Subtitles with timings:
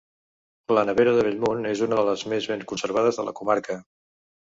[0.77, 3.77] La nevera de Bellmunt és una de les més ben conservades de la comarca.